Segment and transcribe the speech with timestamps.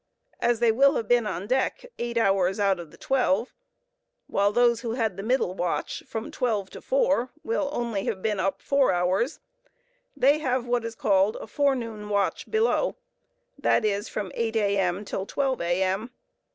[0.39, 3.53] As they will have been on deck eight hours out of the twelve,
[4.25, 8.91] while those who had the middle watch—from twelve to four—will only have been up four
[8.91, 9.39] hours,
[10.17, 12.95] they have what is called a "forenoon watch below,"
[13.59, 15.05] that is, from eight A.M.
[15.05, 16.09] till twelve M.